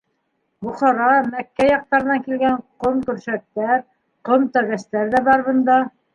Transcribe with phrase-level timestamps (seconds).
[0.67, 2.57] Бохара, Мәккә яҡтарынан килгән
[2.87, 3.77] ҡом көршәктәр,
[4.31, 5.81] ҡом тәгәстәр ҙә бар бында.